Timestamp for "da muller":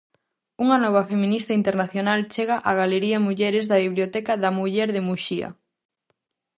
4.43-4.89